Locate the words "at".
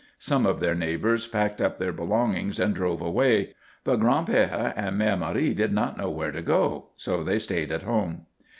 7.71-7.83